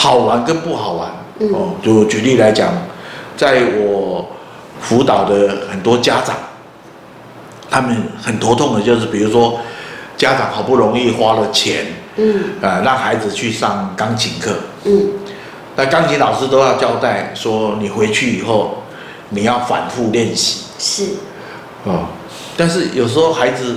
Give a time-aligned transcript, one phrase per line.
[0.00, 1.10] 好玩跟不好玩。
[1.52, 2.72] 哦，就举例来讲，
[3.36, 4.26] 在我
[4.80, 6.34] 辅导的很多家长，
[7.68, 9.60] 他们很头痛的就是，比如说
[10.16, 11.84] 家长好不容易花了钱，
[12.16, 14.54] 嗯，呃，让孩子去上钢琴课，
[14.84, 15.08] 嗯，
[15.76, 18.82] 那钢琴老师都要交代说，你回去以后
[19.28, 21.08] 你要反复练习，是，
[21.84, 22.06] 哦，
[22.56, 23.76] 但是有时候孩子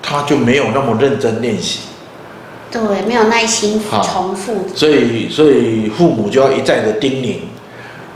[0.00, 1.80] 他就没有那么认真练习。
[2.70, 7.38] 对，没有耐心重复，所以所以父母就要一再的叮咛，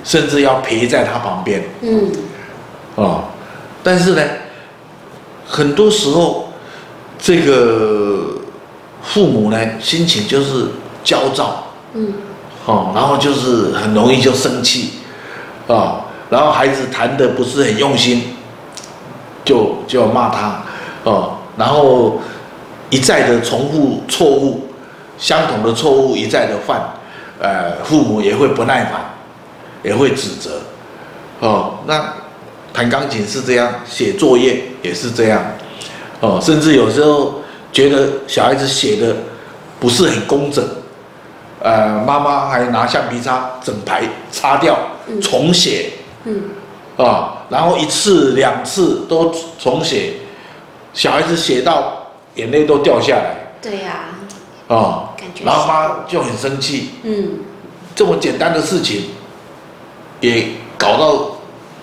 [0.05, 1.65] 甚至要陪在他旁边。
[1.81, 2.13] 嗯，
[2.95, 3.25] 哦，
[3.83, 4.23] 但是呢，
[5.45, 6.51] 很多时候
[7.19, 8.37] 这个
[9.03, 10.69] 父母呢，心情就是
[11.03, 11.65] 焦躁。
[11.95, 12.13] 嗯，
[12.67, 15.01] 哦，然后就是很容易就生气，
[15.67, 18.37] 啊、哦，然后孩子弹的不是很用心，
[19.45, 20.63] 就就要骂他，
[21.03, 22.21] 哦，然后。
[22.95, 24.69] 一再的重复错误，
[25.19, 26.81] 相同的错误一再的犯，
[27.41, 29.05] 呃，父母也会不耐烦，
[29.83, 30.61] 也会指责，
[31.41, 32.15] 哦，那
[32.73, 35.43] 弹钢琴是这样，写作业也是这样，
[36.21, 39.17] 哦，甚至有时候觉得小孩子写的
[39.81, 40.65] 不是很工整，
[41.63, 44.79] 呃，妈妈还拿橡皮擦整排擦掉，
[45.21, 45.91] 重写，
[46.27, 46.43] 嗯，
[46.97, 50.13] 啊，然后一次两次都重写，
[50.93, 51.94] 小孩子写到。
[52.35, 53.37] 眼泪都掉下来。
[53.63, 54.07] 对呀。
[54.69, 55.09] 哦。
[55.17, 55.45] 感觉。
[55.45, 56.91] 然后妈就很生气。
[57.03, 57.41] 嗯。
[57.95, 59.05] 这么简单的事情，
[60.21, 61.37] 也搞到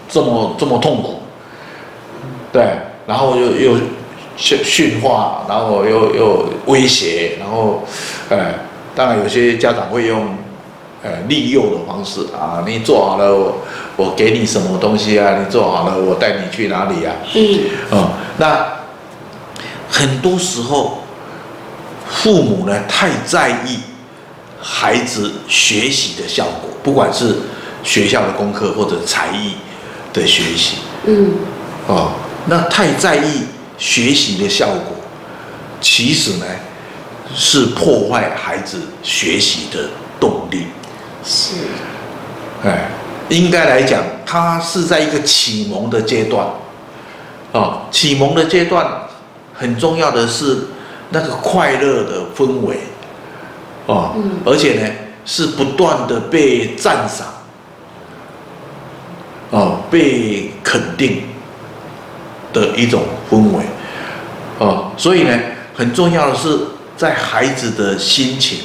[0.10, 1.22] 这么这么痛苦。
[2.52, 2.64] 对。
[3.08, 3.78] 然后又又
[4.36, 7.84] 训训话，然后又又威胁，然后，
[8.30, 8.54] 呃，
[8.94, 10.36] 当然有些家长会用，
[11.02, 13.58] 呃，利诱的方式啊，你做好了我
[13.96, 17.14] 我给你什么东西啊，你做好了我带你去哪里啊？
[17.34, 17.60] 嗯。
[17.92, 18.81] 哦，那。
[19.92, 21.04] 很多时候，
[22.10, 23.80] 父母呢太在意
[24.62, 27.36] 孩子学习的效果，不管是
[27.84, 29.56] 学校的功课或者才艺
[30.14, 31.34] 的学习，嗯，
[31.88, 32.14] 哦，
[32.46, 33.44] 那太在意
[33.78, 34.96] 学习的效果，
[35.82, 36.46] 其实呢
[37.36, 40.68] 是破坏孩子学习的动力。
[41.24, 41.56] 是，
[42.64, 42.90] 哎，
[43.30, 46.56] 应该来讲，他是在一个启蒙的阶段，啊、
[47.54, 48.86] 哦，启蒙的阶段。
[49.62, 50.58] 很重要的是
[51.12, 52.80] 那个快乐的氛围，
[53.86, 54.92] 哦，而且呢
[55.24, 57.28] 是不断的被赞赏，
[59.52, 61.26] 哦，被肯定
[62.52, 63.64] 的一种氛围，
[64.58, 65.40] 哦，所以呢
[65.76, 66.58] 很重要的是
[66.98, 68.62] 在孩子的心情，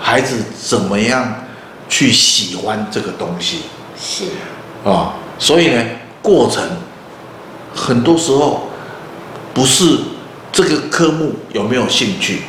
[0.00, 1.44] 孩子怎么样
[1.88, 3.62] 去喜欢这个东西，
[4.00, 4.26] 是，
[4.88, 5.84] 啊，所以呢
[6.22, 6.62] 过程
[7.74, 8.67] 很多时候。
[9.58, 9.98] 不是
[10.52, 12.42] 这个科目有没有兴趣，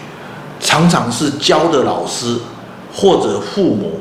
[0.60, 2.36] 常常是教的老师
[2.94, 4.00] 或者父母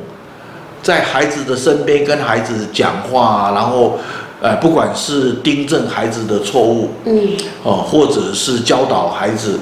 [0.83, 3.99] 在孩子的身边跟孩子讲话，然后
[4.43, 7.31] 呃，不管是订正孩子的错误，嗯，
[7.63, 9.59] 哦，或者是教导孩子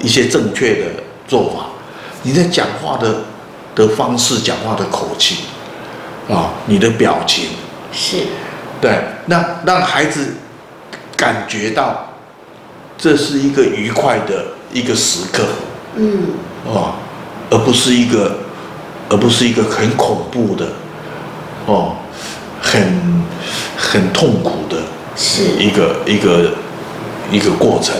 [0.00, 0.86] 一些正确的
[1.28, 1.66] 做法，
[2.22, 3.16] 你在讲话的
[3.74, 5.40] 的方式、讲话的口气，
[6.30, 7.50] 啊，你的表情
[7.92, 8.16] 是，
[8.80, 10.32] 对，那让孩子
[11.14, 12.07] 感觉到。
[12.98, 15.44] 这是一个愉快的一个时刻，
[15.94, 16.32] 嗯，
[16.66, 16.94] 哦，
[17.48, 18.38] 而不是一个，
[19.08, 20.66] 而不是一个很恐怖的，
[21.66, 21.94] 哦，
[22.60, 23.24] 很
[23.76, 24.78] 很痛苦的，
[25.14, 25.44] 是。
[25.60, 26.54] 一个一个
[27.30, 27.94] 一个过程，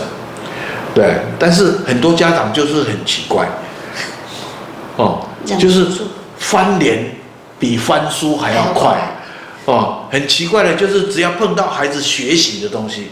[0.93, 1.21] 对。
[1.39, 3.49] 但是很多家长就是很奇怪，
[4.97, 5.25] 哦，
[5.59, 5.87] 就是
[6.39, 7.17] 翻脸
[7.61, 9.17] 比翻书还要快，
[9.67, 13.11] 哦，很奇怪的就是只要碰到孩子学习的东西。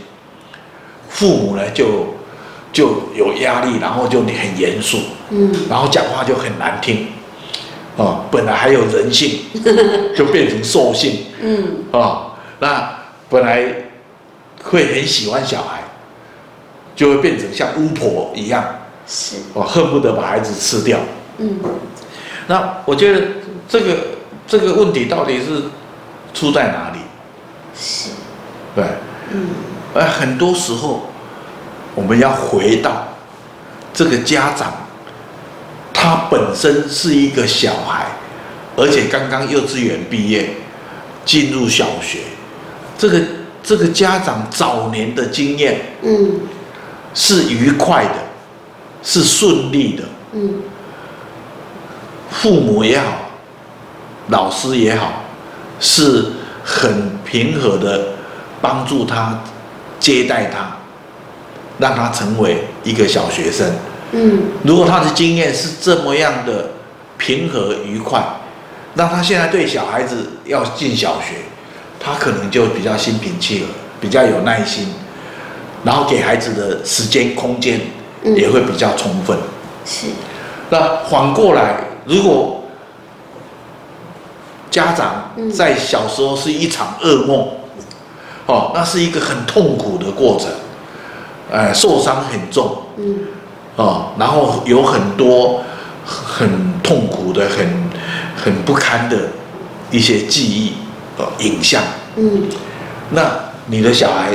[1.16, 2.06] 父母呢就
[2.70, 4.98] 就有压力，然后就很严肃，
[5.30, 7.08] 嗯，然后讲话就很难听，
[7.96, 9.40] 哦，本来还有人性，
[10.14, 12.98] 就变成兽性，嗯，哦，那
[13.30, 13.64] 本来
[14.62, 15.82] 会很喜欢小孩，
[16.94, 18.62] 就会变成像巫婆一样，
[19.06, 20.98] 是，哦，恨不得把孩子吃掉，
[21.38, 21.58] 嗯，
[22.46, 23.22] 那我觉得
[23.66, 23.96] 这个
[24.46, 25.62] 这个问题到底是
[26.34, 26.98] 出在哪里？
[27.74, 28.10] 是，
[28.74, 28.84] 对，
[29.30, 29.48] 嗯。
[29.96, 31.08] 而很多时候，
[31.94, 33.08] 我们要回到
[33.94, 34.70] 这个家长，
[35.94, 38.08] 他本身是一个小孩，
[38.76, 40.50] 而且刚刚幼稚园毕业，
[41.24, 42.18] 进入小学，
[42.98, 43.20] 这个
[43.62, 46.40] 这个家长早年的经验，嗯，
[47.14, 48.16] 是愉快的，
[49.02, 50.60] 是顺利的，嗯，
[52.30, 53.30] 父母也好，
[54.28, 55.24] 老师也好，
[55.80, 56.32] 是
[56.62, 58.08] 很平和的
[58.60, 59.40] 帮助他。
[59.98, 60.76] 接待他，
[61.78, 63.70] 让他成为一个小学生。
[64.12, 66.70] 嗯，如果他的经验是这么样的
[67.18, 68.22] 平和愉快。
[68.98, 71.34] 那他现在对小孩子要进小学，
[72.00, 73.66] 他可能就比较心平气和，
[74.00, 74.88] 比较有耐心，
[75.84, 77.78] 然后给孩子的时间空间
[78.22, 79.36] 也会比较充分。
[79.36, 79.42] 嗯、
[79.84, 80.06] 是。
[80.70, 81.76] 那反过来，
[82.06, 82.64] 如果
[84.70, 87.48] 家长在小时候是一场噩梦，
[88.46, 90.48] 哦，那是一个很痛苦的过程，
[91.50, 93.18] 呃，受伤很重，嗯，
[93.76, 95.62] 哦，然后有很多
[96.04, 97.86] 很痛苦的很。
[98.38, 99.16] 很不堪的
[99.90, 100.74] 一些记忆、
[101.16, 101.82] 呃影像，
[102.14, 102.44] 嗯，
[103.10, 103.22] 那
[103.66, 104.30] 你的小孩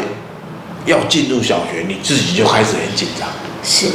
[0.85, 3.29] 要进入小学，你自己就开始很紧张，
[3.63, 3.87] 是，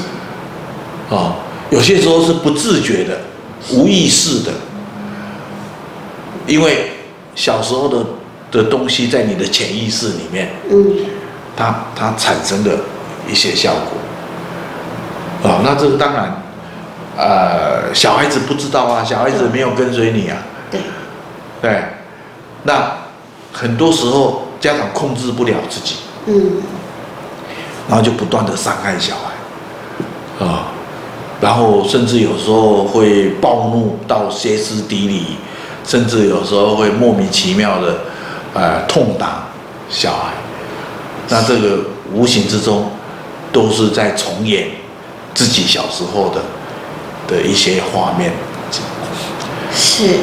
[1.11, 1.35] 哦，
[1.69, 3.21] 有些时候是不自觉的、
[3.73, 4.53] 无意识的，
[6.47, 6.93] 因为
[7.35, 8.07] 小时候的
[8.51, 10.87] 的东西在你的潜意识里面，嗯，
[11.57, 12.79] 它它产生的
[13.31, 16.43] 一些效果，啊、哦，那这个当然。
[17.19, 20.37] 呃，小孩子不知道啊，小孩子没有跟随你啊。
[20.71, 20.81] 对。
[21.63, 21.83] 对。
[22.65, 22.93] 那
[23.55, 25.97] 很多时候家长控制不了自己。
[26.27, 26.61] 嗯。
[27.89, 30.59] 然后就不断的伤害小孩，啊、呃，
[31.41, 35.39] 然后甚至有时候会暴怒到歇斯底里，
[35.87, 37.99] 甚至有时候会莫名其妙的，
[38.57, 39.49] 呃，痛打
[39.89, 40.33] 小孩。
[41.29, 42.91] 那这个无形之中
[43.53, 44.71] 都是在重演
[45.35, 46.41] 自己小时候的。
[47.29, 48.31] 的一些画面，
[49.75, 50.19] 是，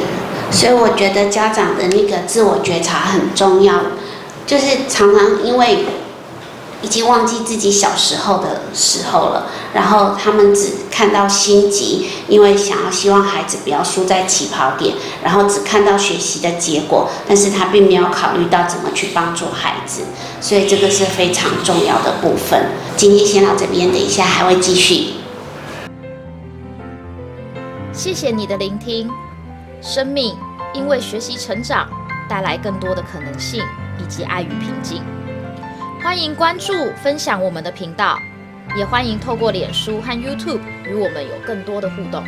[0.50, 3.74] 所以我觉得家长的那个自我觉察很重要，
[4.46, 5.84] 就是常常因为
[6.84, 20.02] 已经忘记自己小时候的时候了，然后他们只看到心急，因为想要希望孩子不要输在起跑点，然后只看到学习的结果，但是他并没有考虑到怎么去帮助孩子，
[20.42, 22.72] 所以这个是非常重要的部分。
[22.98, 25.14] 今天先到这边，等一下还会继续。
[27.94, 29.08] 谢谢你的聆听。
[29.80, 30.36] 生命
[30.74, 31.88] 因为学习成长，
[32.28, 33.62] 带来更多的可能性
[33.98, 35.02] 以及爱与平静。
[36.04, 38.18] 欢迎关注、分享我们的频道，
[38.76, 42.22] 也欢迎透过脸书和 YouTube 与我们有更多的互动。